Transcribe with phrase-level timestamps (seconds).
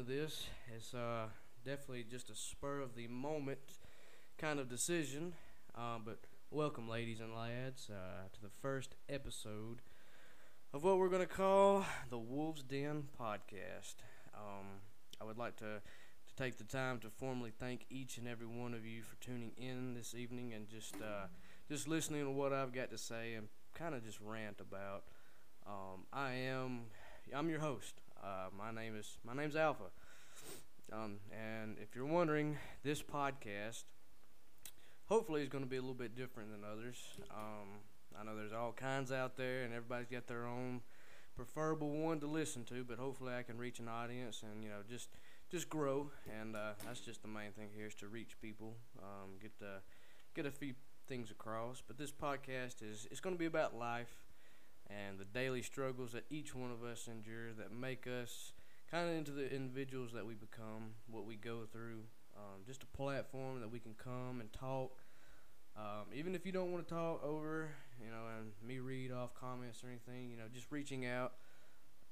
[0.00, 0.46] into this.
[0.74, 1.26] It's uh,
[1.64, 3.58] definitely just a spur of the moment
[4.38, 5.32] kind of decision.
[5.76, 6.20] Uh, but
[6.50, 9.82] welcome, ladies and lads, uh, to the first episode
[10.72, 13.96] of what we're gonna call the Wolves Den podcast.
[14.34, 14.80] Um,
[15.20, 15.80] I would like to
[16.26, 19.52] to take the time to formally thank each and every one of you for tuning
[19.56, 21.26] in this evening and just uh,
[21.68, 25.04] just listening to what I've got to say and kind of just rant about.
[25.66, 26.82] Um, I am
[27.34, 28.00] I'm your host.
[28.22, 29.84] Uh, my name is my name's Alpha.
[30.92, 33.84] Um, and if you're wondering, this podcast
[35.06, 36.96] hopefully is going to be a little bit different than others.
[37.30, 37.80] Um,
[38.18, 40.82] I know there's all kinds out there, and everybody's got their own
[41.34, 42.84] preferable one to listen to.
[42.84, 45.08] But hopefully, I can reach an audience and you know just
[45.50, 46.10] just grow.
[46.40, 49.80] And uh, that's just the main thing here is to reach people, um, get the
[50.34, 50.74] get a few
[51.06, 51.82] things across.
[51.86, 54.29] But this podcast is it's going to be about life
[54.90, 58.52] and the daily struggles that each one of us endure that make us
[58.90, 62.02] kind of into the individuals that we become, what we go through.
[62.36, 64.98] Um, just a platform that we can come and talk.
[65.76, 67.70] Um, even if you don't want to talk over,
[68.02, 71.34] you know, and me read off comments or anything, you know, just reaching out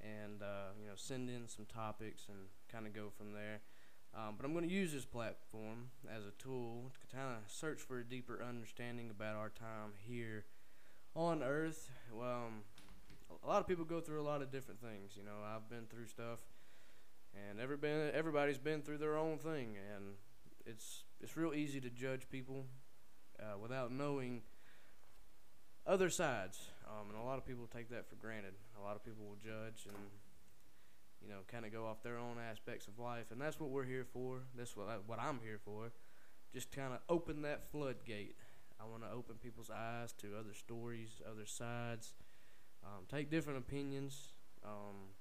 [0.00, 2.38] and, uh, you know, send in some topics and
[2.70, 3.60] kind of go from there.
[4.14, 7.80] Um, but I'm going to use this platform as a tool to kind of search
[7.80, 10.44] for a deeper understanding about our time here
[11.14, 12.62] on Earth, well, um,
[13.44, 15.12] a lot of people go through a lot of different things.
[15.16, 16.38] You know, I've been through stuff,
[17.34, 20.14] and every been, everybody's been through their own thing, and
[20.66, 22.66] it's it's real easy to judge people
[23.38, 24.42] uh, without knowing
[25.86, 26.58] other sides.
[26.86, 28.54] Um, and a lot of people take that for granted.
[28.78, 29.96] A lot of people will judge and
[31.22, 33.84] you know kind of go off their own aspects of life, and that's what we're
[33.84, 34.42] here for.
[34.56, 35.92] That's what I, what I'm here for.
[36.52, 38.34] Just kind of open that floodgate
[38.80, 42.14] I want to open people's eyes to other stories, other sides,
[42.82, 44.32] um, take different opinions.
[44.64, 45.12] Um,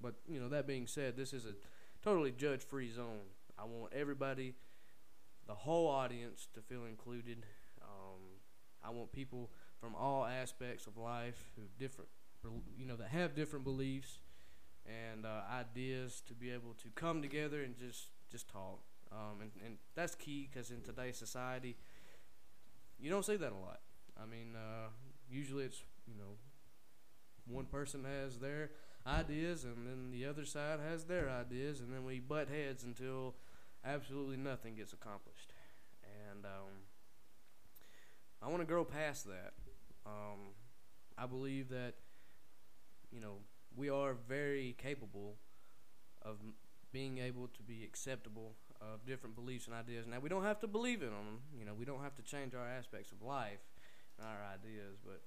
[0.00, 1.54] but you know, that being said, this is a
[2.02, 3.28] totally judge-free zone.
[3.58, 4.54] I want everybody,
[5.46, 7.44] the whole audience, to feel included.
[7.82, 8.20] Um,
[8.82, 9.50] I want people
[9.80, 12.10] from all aspects of life who different,
[12.76, 14.18] you know, that have different beliefs
[14.86, 18.80] and uh, ideas to be able to come together and just just talk.
[19.12, 21.76] Um, and, and that's key because in today's society,
[23.00, 23.80] you don't see that a lot.
[24.20, 24.88] I mean, uh,
[25.30, 26.36] usually it's you know
[27.46, 28.70] one person has their
[29.06, 33.34] ideas and then the other side has their ideas and then we butt heads until
[33.84, 35.52] absolutely nothing gets accomplished.
[36.30, 36.84] And um,
[38.42, 39.52] I want to grow past that.
[40.06, 40.54] Um,
[41.16, 41.94] I believe that
[43.10, 43.38] you know
[43.76, 45.36] we are very capable
[46.22, 46.36] of
[46.92, 50.06] being able to be acceptable of different beliefs and ideas.
[50.06, 51.40] Now we don't have to believe in them.
[51.58, 53.60] You know, we don't have to change our aspects of life
[54.18, 55.20] and our ideas, but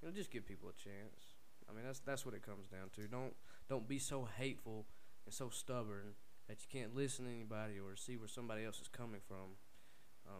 [0.00, 1.36] you know, just give people a chance.
[1.68, 3.08] I mean, that's that's what it comes down to.
[3.08, 3.34] Don't
[3.68, 4.86] don't be so hateful
[5.24, 6.14] and so stubborn
[6.48, 9.56] that you can't listen to anybody or see where somebody else is coming from.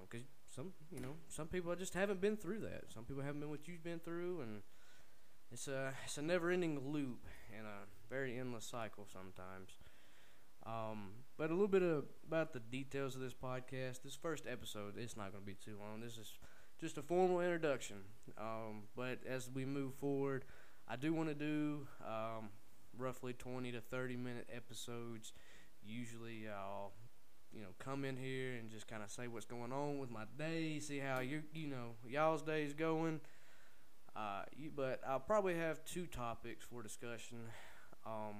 [0.08, 2.84] Because um, some, you know, some people just haven't been through that.
[2.92, 4.62] Some people haven't been what you've been through, and
[5.52, 7.26] it's a it's a never-ending loop
[7.56, 9.72] and a very endless cycle sometimes.
[10.66, 11.03] Um,
[11.44, 14.02] but a little bit of, about the details of this podcast.
[14.02, 16.00] This first episode, it's not going to be too long.
[16.00, 16.32] This is
[16.80, 17.96] just a formal introduction.
[18.38, 20.46] Um, but as we move forward,
[20.88, 22.48] I do want to do um,
[22.96, 25.34] roughly 20 to 30 minute episodes.
[25.84, 26.92] Usually, I'll
[27.52, 30.24] you know come in here and just kind of say what's going on with my
[30.38, 33.20] day, see how you you know y'all's day is going.
[34.16, 34.44] Uh,
[34.74, 37.36] but I'll probably have two topics for discussion
[38.06, 38.36] um,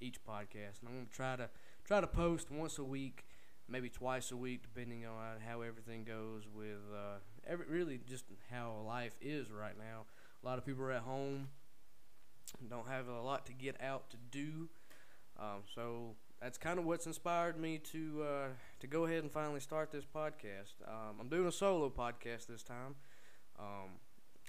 [0.00, 1.50] each podcast, and I'm gonna try to
[1.86, 3.24] try to post once a week,
[3.68, 8.82] maybe twice a week, depending on how everything goes with uh, every, really just how
[8.86, 10.04] life is right now.
[10.42, 11.48] A lot of people are at home,
[12.68, 14.68] don't have a lot to get out to do,
[15.38, 18.48] um, so that's kind of what's inspired me to uh,
[18.80, 20.74] to go ahead and finally start this podcast.
[20.86, 22.96] Um, I'm doing a solo podcast this time.
[23.58, 23.98] Um,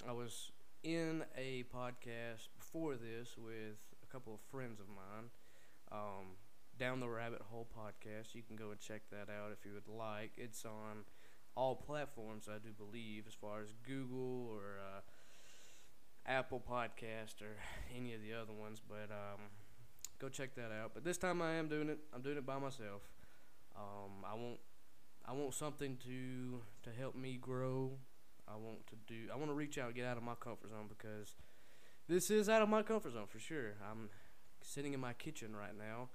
[0.08, 0.52] I was
[0.82, 5.30] in a podcast before this with a couple of friends of mine.
[5.90, 6.36] Um,
[6.78, 8.34] down the Rabbit Hole podcast.
[8.34, 10.32] You can go and check that out if you would like.
[10.36, 11.04] It's on
[11.56, 15.00] all platforms, I do believe, as far as Google or uh,
[16.24, 17.56] Apple Podcast or
[17.96, 18.80] any of the other ones.
[18.86, 19.40] But um,
[20.20, 20.92] go check that out.
[20.94, 21.98] But this time I am doing it.
[22.14, 23.02] I'm doing it by myself.
[23.76, 24.58] Um, I want
[25.26, 27.92] I want something to to help me grow.
[28.46, 29.28] I want to do.
[29.32, 31.34] I want to reach out and get out of my comfort zone because
[32.08, 33.74] this is out of my comfort zone for sure.
[33.90, 34.10] I'm
[34.62, 36.08] sitting in my kitchen right now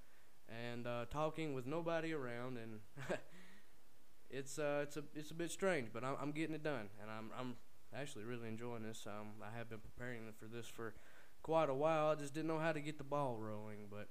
[0.48, 2.80] and uh, talking with nobody around, and
[4.30, 7.10] it's uh, it's a it's a bit strange, but I'm, I'm getting it done, and
[7.10, 7.56] I'm I'm
[7.96, 9.06] actually really enjoying this.
[9.06, 10.94] Um, I have been preparing for this for
[11.42, 12.08] quite a while.
[12.08, 14.08] I just didn't know how to get the ball rolling, but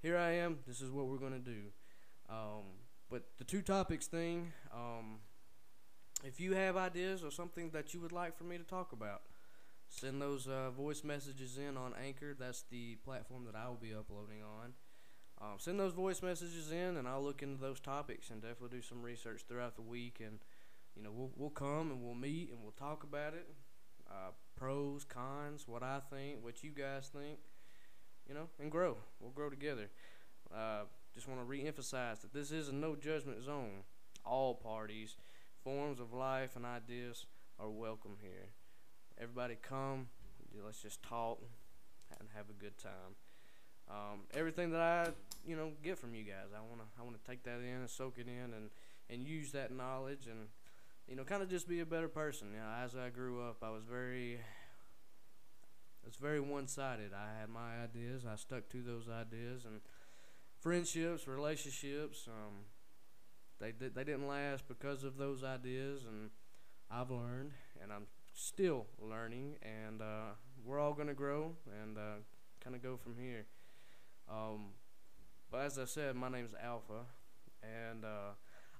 [0.00, 0.58] here I am.
[0.66, 1.72] This is what we're gonna do.
[2.28, 2.64] Um,
[3.10, 4.52] but the two topics thing.
[4.72, 5.18] Um,
[6.24, 9.22] if you have ideas or something that you would like for me to talk about,
[9.88, 12.34] send those uh, voice messages in on Anchor.
[12.38, 14.74] That's the platform that I will be uploading on.
[15.42, 18.82] Um, send those voice messages in, and I'll look into those topics and definitely do
[18.82, 20.22] some research throughout the week.
[20.24, 20.38] And
[20.94, 23.48] you know, we'll we'll come and we'll meet and we'll talk about it,
[24.08, 27.38] uh, pros, cons, what I think, what you guys think,
[28.28, 28.98] you know, and grow.
[29.18, 29.90] We'll grow together.
[30.54, 33.82] Uh, just want to re-emphasize that this is a no judgment zone.
[34.24, 35.16] All parties,
[35.64, 37.26] forms of life, and ideas
[37.58, 38.50] are welcome here.
[39.20, 40.06] Everybody come.
[40.64, 41.42] Let's just talk
[42.20, 43.16] and have a good time.
[43.90, 45.08] Um, everything that I,
[45.46, 48.18] you know, get from you guys, I wanna, I wanna take that in and soak
[48.18, 48.70] it in and,
[49.10, 50.48] and use that knowledge and,
[51.08, 52.48] you know, kind of just be a better person.
[52.52, 54.40] You know, as I grew up, I was very,
[56.06, 57.12] it's very one-sided.
[57.12, 59.80] I had my ideas, I stuck to those ideas, and
[60.60, 62.64] friendships, relationships, um,
[63.62, 66.30] they they didn't last because of those ideas, and
[66.90, 70.34] I've learned, and I'm still learning, and uh,
[70.64, 72.20] we're all gonna grow and uh,
[72.62, 73.46] kind of go from here.
[74.28, 74.70] Um,
[75.52, 77.04] but as I said, my name is Alpha,
[77.62, 78.32] and uh,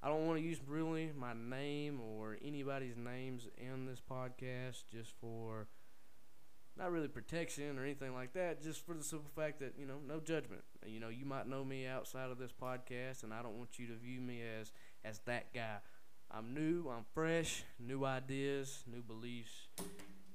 [0.02, 5.12] I don't want to use really my name or anybody's names in this podcast just
[5.20, 5.68] for
[6.78, 9.98] not really protection or anything like that, just for the simple fact that, you know,
[10.08, 10.62] no judgment.
[10.86, 13.86] You know, you might know me outside of this podcast, and I don't want you
[13.88, 14.72] to view me as,
[15.04, 15.76] as that guy.
[16.30, 19.68] I'm new, I'm fresh, new ideas, new beliefs,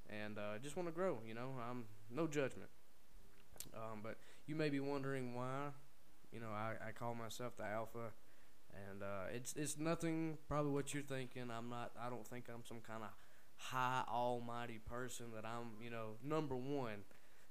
[0.08, 1.56] and uh, just want to grow, you know.
[1.68, 2.70] I'm no judgment.
[3.74, 5.70] Um, but you may be wondering why,
[6.32, 8.12] you know, I, I call myself the alpha,
[8.74, 11.50] and uh, it's it's nothing probably what you're thinking.
[11.52, 11.92] I'm not.
[12.00, 13.10] I don't think I'm some kind of
[13.58, 17.04] high almighty person that I'm, you know, number one.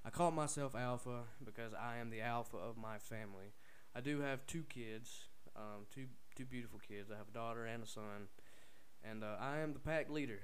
[0.05, 3.53] I call myself alpha because I am the alpha of my family.
[3.95, 5.25] I do have two kids,
[5.57, 6.07] um, two
[6.37, 7.11] two beautiful kids.
[7.11, 8.29] I have a daughter and a son,
[9.03, 10.41] and uh, I am the pack leader.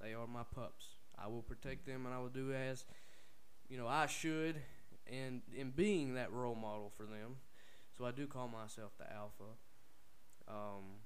[0.00, 0.86] They are my pups.
[1.18, 2.84] I will protect them, and I will do as,
[3.68, 4.56] you know, I should
[5.06, 7.36] and in being that role model for them.
[8.00, 9.44] So I do call myself the alpha.
[10.48, 11.04] Um,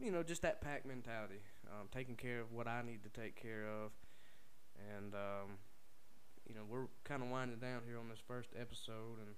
[0.00, 3.34] you know, just that pack mentality, um, taking care of what I need to take
[3.34, 3.90] care of,
[4.96, 5.58] and um,
[6.48, 9.34] you know, we're kind of winding down here on this first episode, and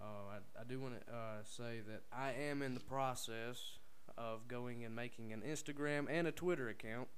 [0.00, 3.76] uh, I, I do want to uh, say that I am in the process
[4.16, 7.08] of going and making an Instagram and a Twitter account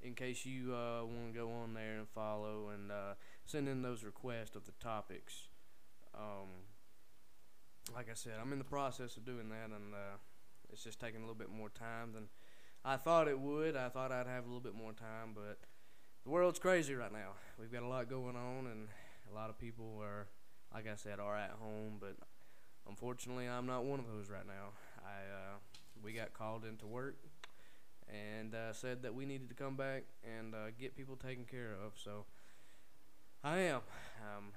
[0.00, 3.14] in case you uh, want to go on there and follow and uh,
[3.44, 5.48] send in those requests of the topics.
[6.14, 6.48] Um,
[7.96, 10.18] like I said, I'm in the process of doing that, and uh,
[10.70, 12.28] it's just taking a little bit more time than
[12.84, 13.74] I thought it would.
[13.74, 15.58] I thought I'd have a little bit more time, but
[16.22, 17.30] the world's crazy right now.
[17.58, 18.88] We've got a lot going on, and
[19.32, 20.26] a lot of people are,
[20.74, 21.94] like I said, are at home.
[21.98, 22.16] But
[22.86, 24.74] unfortunately, I'm not one of those right now.
[25.02, 25.56] I uh,
[26.04, 27.16] we got called into work
[28.08, 31.72] and uh, said that we needed to come back and uh, get people taken care
[31.72, 31.92] of.
[31.96, 32.26] So
[33.42, 33.80] I am.
[34.20, 34.52] Um,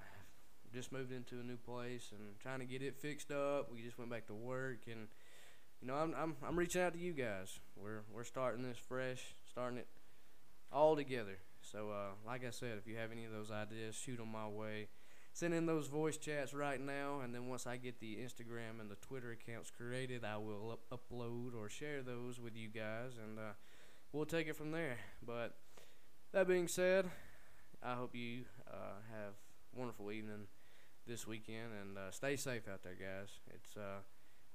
[0.73, 3.71] just moved into a new place and trying to get it fixed up.
[3.71, 5.07] We just went back to work and
[5.81, 7.59] you know I'm I'm I'm reaching out to you guys.
[7.75, 9.87] We're we're starting this fresh, starting it
[10.71, 11.37] all together.
[11.61, 14.47] So uh, like I said, if you have any of those ideas, shoot them my
[14.47, 14.87] way.
[15.33, 18.89] Send in those voice chats right now, and then once I get the Instagram and
[18.89, 23.37] the Twitter accounts created, I will up- upload or share those with you guys, and
[23.37, 23.53] uh,
[24.11, 24.97] we'll take it from there.
[25.25, 25.55] But
[26.33, 27.09] that being said,
[27.81, 29.33] I hope you uh, have
[29.75, 30.47] a wonderful evening
[31.09, 33.29] this weekend and uh, stay safe out there, guys.
[33.53, 34.01] It's uh,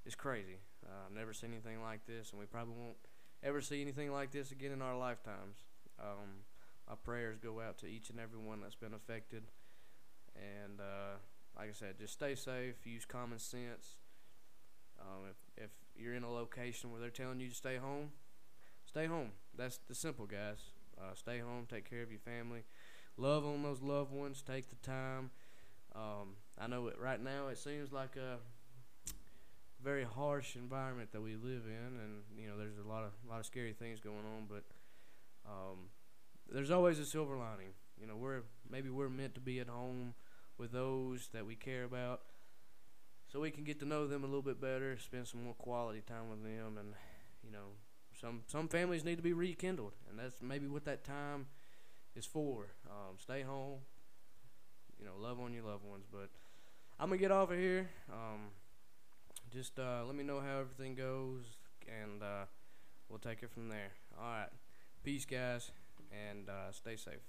[0.05, 0.59] it's crazy.
[0.85, 2.97] Uh, I've never seen anything like this, and we probably won't
[3.43, 5.57] ever see anything like this again in our lifetimes.
[5.99, 6.45] Um,
[6.87, 9.43] my prayers go out to each and every one that's been affected,
[10.35, 11.17] and uh,
[11.57, 12.75] like I said, just stay safe.
[12.85, 13.99] Use common sense.
[14.99, 18.11] Um, if if you're in a location where they're telling you to stay home,
[18.85, 19.31] stay home.
[19.57, 20.71] That's the simple, guys.
[20.97, 21.67] Uh, stay home.
[21.69, 22.63] Take care of your family
[23.17, 24.41] love on those loved ones.
[24.41, 25.31] Take the time.
[25.95, 27.47] Um, I know it right now.
[27.47, 28.37] It seems like a
[29.83, 33.29] very harsh environment that we live in, and you know there's a lot of a
[33.29, 34.47] lot of scary things going on.
[34.49, 34.63] But
[35.45, 35.89] um,
[36.51, 37.73] there's always a silver lining.
[37.99, 40.13] You know, we're maybe we're meant to be at home
[40.57, 42.21] with those that we care about,
[43.31, 46.01] so we can get to know them a little bit better, spend some more quality
[46.01, 46.93] time with them, and
[47.43, 47.75] you know,
[48.19, 51.47] some some families need to be rekindled, and that's maybe what that time
[52.15, 52.67] is for.
[52.89, 53.79] Um, stay home
[55.05, 56.05] you know, love on your loved ones.
[56.11, 56.29] But
[56.99, 57.89] I'm gonna get off of here.
[58.11, 58.49] Um,
[59.51, 61.43] just uh, let me know how everything goes,
[61.87, 62.45] and uh,
[63.09, 63.91] we'll take it from there.
[64.19, 64.49] All right,
[65.03, 65.71] peace, guys,
[66.11, 67.21] and uh, stay safe.